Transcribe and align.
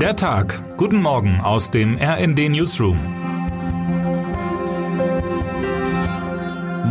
Der 0.00 0.14
Tag. 0.14 0.76
Guten 0.76 1.00
Morgen 1.00 1.40
aus 1.40 1.70
dem 1.70 1.96
RND 1.96 2.50
Newsroom. 2.50 2.98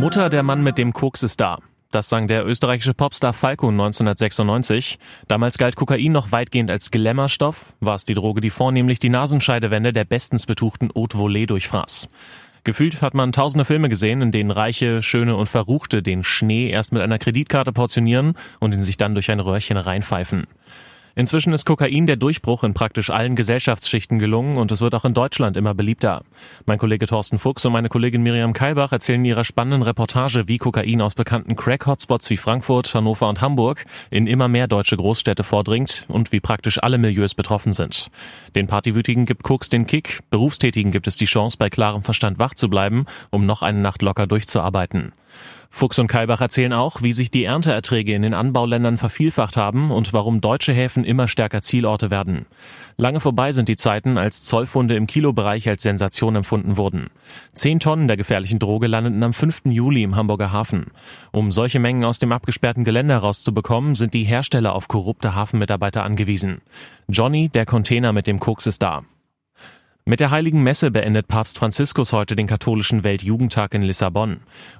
Mutter 0.00 0.28
der 0.28 0.42
Mann 0.42 0.64
mit 0.64 0.76
dem 0.76 0.92
Koks 0.92 1.22
ist 1.22 1.40
da. 1.40 1.58
Das 1.92 2.08
sang 2.08 2.26
der 2.26 2.44
österreichische 2.44 2.94
Popstar 2.94 3.32
Falco 3.32 3.68
1996. 3.68 4.98
Damals 5.28 5.56
galt 5.56 5.76
Kokain 5.76 6.10
noch 6.10 6.32
weitgehend 6.32 6.68
als 6.68 6.90
Glamourstoff, 6.90 7.74
war 7.78 7.94
es 7.94 8.06
die 8.06 8.14
Droge, 8.14 8.40
die 8.40 8.50
vornehmlich 8.50 8.98
die 8.98 9.08
Nasenscheidewände 9.08 9.92
der 9.92 10.04
bestens 10.04 10.44
betuchten 10.44 10.90
Haute 10.92 11.16
Volée 11.16 11.46
durchfraß. 11.46 12.08
Gefühlt 12.64 13.02
hat 13.02 13.14
man 13.14 13.30
tausende 13.30 13.64
Filme 13.64 13.88
gesehen, 13.88 14.20
in 14.20 14.32
denen 14.32 14.50
Reiche, 14.50 15.00
Schöne 15.00 15.36
und 15.36 15.48
Verruchte 15.48 16.02
den 16.02 16.24
Schnee 16.24 16.70
erst 16.70 16.92
mit 16.92 17.02
einer 17.02 17.20
Kreditkarte 17.20 17.72
portionieren 17.72 18.34
und 18.58 18.74
ihn 18.74 18.82
sich 18.82 18.96
dann 18.96 19.14
durch 19.14 19.30
ein 19.30 19.38
Röhrchen 19.38 19.76
reinpfeifen. 19.76 20.48
Inzwischen 21.18 21.54
ist 21.54 21.64
Kokain 21.64 22.04
der 22.04 22.16
Durchbruch 22.16 22.62
in 22.62 22.74
praktisch 22.74 23.08
allen 23.08 23.36
Gesellschaftsschichten 23.36 24.18
gelungen 24.18 24.58
und 24.58 24.70
es 24.70 24.82
wird 24.82 24.94
auch 24.94 25.06
in 25.06 25.14
Deutschland 25.14 25.56
immer 25.56 25.72
beliebter. 25.72 26.22
Mein 26.66 26.76
Kollege 26.76 27.06
Thorsten 27.06 27.38
Fuchs 27.38 27.64
und 27.64 27.72
meine 27.72 27.88
Kollegin 27.88 28.22
Miriam 28.22 28.52
Keilbach 28.52 28.92
erzählen 28.92 29.20
in 29.20 29.24
ihrer 29.24 29.44
spannenden 29.44 29.80
Reportage, 29.80 30.46
wie 30.46 30.58
Kokain 30.58 31.00
aus 31.00 31.14
bekannten 31.14 31.56
Crack-Hotspots 31.56 32.28
wie 32.28 32.36
Frankfurt, 32.36 32.94
Hannover 32.94 33.30
und 33.30 33.40
Hamburg 33.40 33.86
in 34.10 34.26
immer 34.26 34.48
mehr 34.48 34.68
deutsche 34.68 34.98
Großstädte 34.98 35.42
vordringt 35.42 36.04
und 36.08 36.32
wie 36.32 36.40
praktisch 36.40 36.82
alle 36.82 36.98
Milieus 36.98 37.32
betroffen 37.32 37.72
sind. 37.72 38.10
Den 38.54 38.66
Partywütigen 38.66 39.24
gibt 39.24 39.42
Koks 39.42 39.70
den 39.70 39.86
Kick, 39.86 40.20
Berufstätigen 40.28 40.92
gibt 40.92 41.06
es 41.06 41.16
die 41.16 41.24
Chance, 41.24 41.56
bei 41.58 41.70
klarem 41.70 42.02
Verstand 42.02 42.38
wach 42.38 42.52
zu 42.52 42.68
bleiben, 42.68 43.06
um 43.30 43.46
noch 43.46 43.62
eine 43.62 43.78
Nacht 43.78 44.02
locker 44.02 44.26
durchzuarbeiten. 44.26 45.12
Fuchs 45.70 45.98
und 45.98 46.06
Kalbach 46.06 46.40
erzählen 46.40 46.72
auch, 46.72 47.02
wie 47.02 47.12
sich 47.12 47.30
die 47.30 47.44
Ernteerträge 47.44 48.14
in 48.14 48.22
den 48.22 48.32
Anbauländern 48.32 48.96
vervielfacht 48.96 49.58
haben 49.58 49.90
und 49.90 50.14
warum 50.14 50.40
deutsche 50.40 50.72
Häfen 50.72 51.04
immer 51.04 51.28
stärker 51.28 51.60
Zielorte 51.60 52.10
werden. 52.10 52.46
Lange 52.96 53.20
vorbei 53.20 53.52
sind 53.52 53.68
die 53.68 53.76
Zeiten, 53.76 54.16
als 54.16 54.42
Zollfunde 54.42 54.96
im 54.96 55.06
Kilobereich 55.06 55.68
als 55.68 55.82
Sensation 55.82 56.34
empfunden 56.34 56.78
wurden. 56.78 57.10
Zehn 57.52 57.78
Tonnen 57.78 58.08
der 58.08 58.16
gefährlichen 58.16 58.58
Droge 58.58 58.86
landeten 58.86 59.22
am 59.22 59.34
5. 59.34 59.62
Juli 59.66 60.02
im 60.02 60.16
Hamburger 60.16 60.50
Hafen. 60.50 60.86
Um 61.30 61.52
solche 61.52 61.78
Mengen 61.78 62.04
aus 62.04 62.18
dem 62.18 62.32
abgesperrten 62.32 62.84
Gelände 62.84 63.12
herauszubekommen, 63.12 63.96
sind 63.96 64.14
die 64.14 64.24
Hersteller 64.24 64.74
auf 64.74 64.88
korrupte 64.88 65.34
Hafenmitarbeiter 65.34 66.04
angewiesen. 66.04 66.62
Johnny, 67.08 67.50
der 67.50 67.66
Container 67.66 68.14
mit 68.14 68.26
dem 68.26 68.40
Koks 68.40 68.66
ist 68.66 68.82
da. 68.82 69.02
Mit 70.08 70.20
der 70.20 70.30
Heiligen 70.30 70.62
Messe 70.62 70.92
beendet 70.92 71.26
Papst 71.26 71.58
Franziskus 71.58 72.12
heute 72.12 72.36
den 72.36 72.46
katholischen 72.46 73.02
Weltjugendtag 73.02 73.74
in 73.74 73.82
Lissabon. 73.82 74.36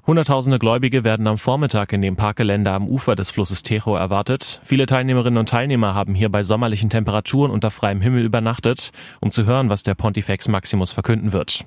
Hunderttausende 0.06 0.60
Gläubige 0.60 1.02
werden 1.02 1.26
am 1.26 1.36
Vormittag 1.36 1.92
in 1.92 2.00
dem 2.00 2.14
Parkgelände 2.14 2.70
am 2.70 2.86
Ufer 2.86 3.16
des 3.16 3.32
Flusses 3.32 3.64
Tejo 3.64 3.96
erwartet. 3.96 4.60
Viele 4.64 4.86
Teilnehmerinnen 4.86 5.38
und 5.38 5.48
Teilnehmer 5.48 5.94
haben 5.94 6.14
hier 6.14 6.28
bei 6.28 6.44
sommerlichen 6.44 6.90
Temperaturen 6.90 7.50
unter 7.50 7.72
freiem 7.72 8.00
Himmel 8.00 8.24
übernachtet, 8.24 8.92
um 9.20 9.32
zu 9.32 9.46
hören, 9.46 9.68
was 9.68 9.82
der 9.82 9.96
Pontifex 9.96 10.46
Maximus 10.46 10.92
verkünden 10.92 11.32
wird. 11.32 11.64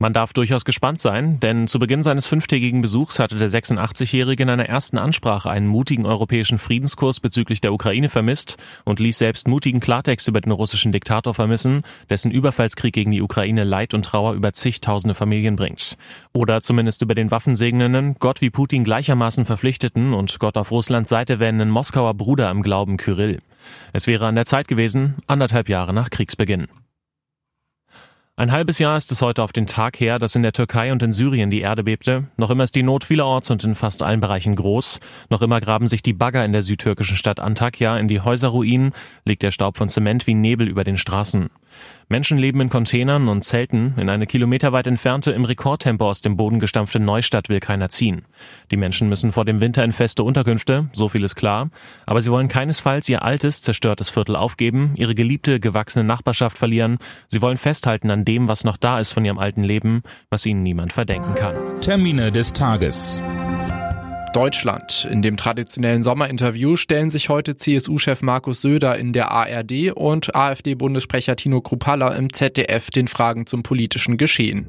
Man 0.00 0.12
darf 0.12 0.32
durchaus 0.32 0.64
gespannt 0.64 1.00
sein, 1.00 1.40
denn 1.40 1.66
zu 1.66 1.80
Beginn 1.80 2.04
seines 2.04 2.24
fünftägigen 2.24 2.82
Besuchs 2.82 3.18
hatte 3.18 3.34
der 3.34 3.50
86-Jährige 3.50 4.44
in 4.44 4.48
einer 4.48 4.68
ersten 4.68 4.96
Ansprache 4.96 5.50
einen 5.50 5.66
mutigen 5.66 6.06
europäischen 6.06 6.60
Friedenskurs 6.60 7.18
bezüglich 7.18 7.60
der 7.60 7.72
Ukraine 7.72 8.08
vermisst 8.08 8.58
und 8.84 9.00
ließ 9.00 9.18
selbst 9.18 9.48
mutigen 9.48 9.80
Klartext 9.80 10.28
über 10.28 10.40
den 10.40 10.52
russischen 10.52 10.92
Diktator 10.92 11.34
vermissen, 11.34 11.82
dessen 12.10 12.30
Überfallskrieg 12.30 12.94
gegen 12.94 13.10
die 13.10 13.22
Ukraine 13.22 13.64
Leid 13.64 13.92
und 13.92 14.04
Trauer 14.04 14.34
über 14.34 14.52
zigtausende 14.52 15.16
Familien 15.16 15.56
bringt. 15.56 15.96
Oder 16.32 16.60
zumindest 16.60 17.02
über 17.02 17.16
den 17.16 17.32
waffensegnenden, 17.32 18.14
Gott 18.20 18.40
wie 18.40 18.50
Putin 18.50 18.84
gleichermaßen 18.84 19.46
verpflichteten 19.46 20.14
und 20.14 20.38
Gott 20.38 20.56
auf 20.56 20.70
Russlands 20.70 21.10
Seite 21.10 21.40
wendenden 21.40 21.70
Moskauer 21.70 22.14
Bruder 22.14 22.52
im 22.52 22.62
Glauben 22.62 22.98
Kyrill. 22.98 23.40
Es 23.92 24.06
wäre 24.06 24.28
an 24.28 24.36
der 24.36 24.46
Zeit 24.46 24.68
gewesen, 24.68 25.16
anderthalb 25.26 25.68
Jahre 25.68 25.92
nach 25.92 26.10
Kriegsbeginn. 26.10 26.68
Ein 28.38 28.52
halbes 28.52 28.78
Jahr 28.78 28.96
ist 28.96 29.10
es 29.10 29.20
heute 29.20 29.42
auf 29.42 29.50
den 29.50 29.66
Tag 29.66 29.98
her, 29.98 30.20
dass 30.20 30.36
in 30.36 30.44
der 30.44 30.52
Türkei 30.52 30.92
und 30.92 31.02
in 31.02 31.10
Syrien 31.10 31.50
die 31.50 31.60
Erde 31.60 31.82
bebte. 31.82 32.28
Noch 32.36 32.50
immer 32.50 32.62
ist 32.62 32.76
die 32.76 32.84
Not 32.84 33.02
vielerorts 33.02 33.50
und 33.50 33.64
in 33.64 33.74
fast 33.74 34.00
allen 34.00 34.20
Bereichen 34.20 34.54
groß. 34.54 35.00
Noch 35.28 35.42
immer 35.42 35.60
graben 35.60 35.88
sich 35.88 36.04
die 36.04 36.12
Bagger 36.12 36.44
in 36.44 36.52
der 36.52 36.62
südtürkischen 36.62 37.16
Stadt 37.16 37.40
Antakya 37.40 37.98
in 37.98 38.06
die 38.06 38.20
Häuserruinen, 38.20 38.92
liegt 39.24 39.42
der 39.42 39.50
Staub 39.50 39.76
von 39.76 39.88
Zement 39.88 40.28
wie 40.28 40.34
Nebel 40.34 40.68
über 40.68 40.84
den 40.84 40.98
Straßen. 40.98 41.50
Menschen 42.08 42.38
leben 42.38 42.60
in 42.60 42.70
Containern 42.70 43.28
und 43.28 43.42
Zelten. 43.42 43.94
In 43.98 44.08
eine 44.08 44.26
kilometerweit 44.26 44.86
entfernte, 44.86 45.32
im 45.32 45.44
Rekordtempo 45.44 46.08
aus 46.08 46.22
dem 46.22 46.36
Boden 46.36 46.58
gestampfte 46.58 47.00
Neustadt 47.00 47.48
will 47.50 47.60
keiner 47.60 47.90
ziehen. 47.90 48.22
Die 48.70 48.78
Menschen 48.78 49.08
müssen 49.08 49.32
vor 49.32 49.44
dem 49.44 49.60
Winter 49.60 49.84
in 49.84 49.92
feste 49.92 50.22
Unterkünfte, 50.22 50.88
so 50.92 51.08
viel 51.08 51.22
ist 51.22 51.34
klar. 51.34 51.68
Aber 52.06 52.22
sie 52.22 52.30
wollen 52.30 52.48
keinesfalls 52.48 53.08
ihr 53.08 53.22
altes, 53.22 53.60
zerstörtes 53.60 54.08
Viertel 54.08 54.36
aufgeben, 54.36 54.92
ihre 54.96 55.14
geliebte, 55.14 55.60
gewachsene 55.60 56.04
Nachbarschaft 56.04 56.56
verlieren. 56.56 56.98
Sie 57.26 57.42
wollen 57.42 57.58
festhalten 57.58 58.10
an 58.10 58.24
dem, 58.24 58.48
was 58.48 58.64
noch 58.64 58.78
da 58.78 59.00
ist 59.00 59.12
von 59.12 59.24
ihrem 59.24 59.38
alten 59.38 59.62
Leben, 59.62 60.02
was 60.30 60.46
ihnen 60.46 60.62
niemand 60.62 60.94
verdenken 60.94 61.34
kann. 61.34 61.56
Termine 61.80 62.32
des 62.32 62.54
Tages. 62.54 63.22
Deutschland. 64.38 65.04
In 65.10 65.20
dem 65.20 65.36
traditionellen 65.36 66.04
Sommerinterview 66.04 66.76
stellen 66.76 67.10
sich 67.10 67.28
heute 67.28 67.56
CSU-Chef 67.56 68.22
Markus 68.22 68.62
Söder 68.62 68.96
in 68.96 69.12
der 69.12 69.32
ARD 69.32 69.90
und 69.96 70.32
AfD-Bundessprecher 70.32 71.34
Tino 71.34 71.60
Kruppalla 71.60 72.14
im 72.14 72.32
ZDF 72.32 72.90
den 72.90 73.08
Fragen 73.08 73.46
zum 73.46 73.64
politischen 73.64 74.16
Geschehen. 74.16 74.68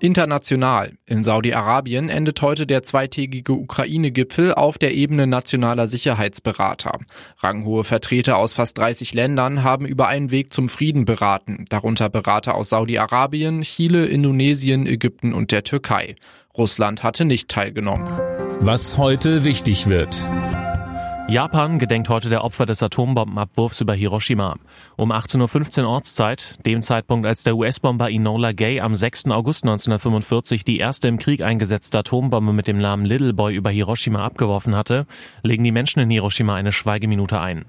International. 0.00 0.92
In 1.06 1.24
Saudi-Arabien 1.24 2.08
endet 2.08 2.40
heute 2.42 2.66
der 2.66 2.82
zweitägige 2.82 3.52
Ukraine-Gipfel 3.52 4.54
auf 4.54 4.78
der 4.78 4.94
Ebene 4.94 5.26
nationaler 5.26 5.86
Sicherheitsberater. 5.86 6.98
Ranghohe 7.38 7.84
Vertreter 7.84 8.36
aus 8.36 8.52
fast 8.52 8.78
30 8.78 9.14
Ländern 9.14 9.64
haben 9.64 9.86
über 9.86 10.08
einen 10.08 10.30
Weg 10.30 10.52
zum 10.52 10.68
Frieden 10.68 11.04
beraten, 11.04 11.64
darunter 11.68 12.08
Berater 12.08 12.54
aus 12.54 12.70
Saudi-Arabien, 12.70 13.62
Chile, 13.62 14.06
Indonesien, 14.06 14.86
Ägypten 14.86 15.34
und 15.34 15.52
der 15.52 15.64
Türkei. 15.64 16.16
Russland 16.56 17.02
hatte 17.02 17.24
nicht 17.24 17.48
teilgenommen. 17.48 18.08
Was 18.60 18.98
heute 18.98 19.44
wichtig 19.44 19.88
wird. 19.88 20.28
Japan 21.30 21.78
gedenkt 21.78 22.08
heute 22.08 22.30
der 22.30 22.42
Opfer 22.42 22.64
des 22.64 22.82
Atombombenabwurfs 22.82 23.82
über 23.82 23.92
Hiroshima. 23.92 24.56
Um 24.96 25.12
18.15 25.12 25.82
Uhr 25.82 25.88
Ortszeit, 25.90 26.58
dem 26.64 26.80
Zeitpunkt, 26.80 27.26
als 27.26 27.42
der 27.42 27.54
US-Bomber 27.54 28.10
Enola 28.10 28.52
Gay 28.52 28.80
am 28.80 28.96
6. 28.96 29.26
August 29.26 29.64
1945 29.64 30.64
die 30.64 30.78
erste 30.78 31.06
im 31.06 31.18
Krieg 31.18 31.42
eingesetzte 31.42 31.98
Atombombe 31.98 32.54
mit 32.54 32.66
dem 32.66 32.78
Namen 32.78 33.04
Little 33.04 33.34
Boy 33.34 33.54
über 33.54 33.68
Hiroshima 33.68 34.24
abgeworfen 34.24 34.74
hatte, 34.74 35.06
legen 35.42 35.64
die 35.64 35.70
Menschen 35.70 36.00
in 36.00 36.08
Hiroshima 36.08 36.54
eine 36.54 36.72
Schweigeminute 36.72 37.38
ein. 37.38 37.66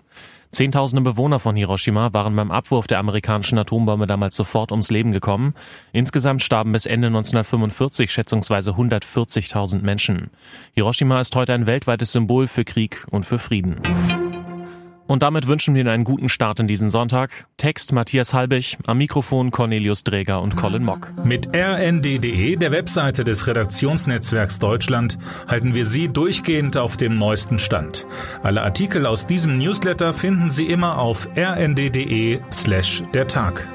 Zehntausende 0.52 1.04
Bewohner 1.04 1.40
von 1.40 1.56
Hiroshima 1.56 2.12
waren 2.12 2.36
beim 2.36 2.50
Abwurf 2.50 2.88
der 2.88 2.98
amerikanischen 3.00 3.60
Atombombe 3.60 4.08
damals 4.08 4.36
sofort 4.36 4.72
ums 4.72 4.90
Leben 4.90 5.12
gekommen. 5.12 5.54
Insgesamt 5.92 6.42
starben 6.42 6.72
bis 6.72 6.88
Ende 6.88 7.08
1945 7.08 8.12
schätzungsweise 8.12 8.72
140.000 8.72 9.82
Menschen. 9.82 10.32
Hiroshima 10.74 11.22
ist 11.22 11.36
heute 11.36 11.54
ein 11.54 11.68
weltweites 11.68 12.12
Symbol 12.12 12.48
für 12.48 12.66
Krieg 12.66 13.06
und 13.12 13.28
für 13.28 13.38
Frieden. 13.38 13.80
Und 15.10 15.24
damit 15.24 15.48
wünschen 15.48 15.74
wir 15.74 15.82
Ihnen 15.82 15.90
einen 15.90 16.04
guten 16.04 16.30
Start 16.30 16.60
in 16.60 16.68
diesen 16.68 16.92
Sonntag. 16.92 17.48
Text 17.58 17.94
Matthias 17.94 18.36
Halbig, 18.36 18.78
am 18.86 19.00
Mikrofon 19.00 19.50
Cornelius 19.50 20.04
Dreger 20.04 20.40
und 20.40 20.56
Colin 20.56 20.84
Mock. 20.84 21.12
Mit 21.24 21.50
rnd.de, 21.52 22.56
der 22.58 22.72
Webseite 22.72 23.24
des 23.24 23.48
Redaktionsnetzwerks 23.48 24.60
Deutschland, 24.60 25.18
halten 25.48 25.74
wir 25.74 25.86
Sie 25.86 26.10
durchgehend 26.10 26.78
auf 26.78 26.96
dem 26.96 27.16
neuesten 27.16 27.58
Stand. 27.58 28.06
Alle 28.44 28.62
Artikel 28.62 29.08
aus 29.08 29.26
diesem 29.26 29.58
Newsletter 29.58 30.14
finden 30.14 30.48
Sie 30.48 30.68
immer 30.68 31.00
auf 31.00 31.28
rnd.de 31.36 32.42
slash 32.52 33.02
der 33.12 33.28
Tag. 33.28 33.68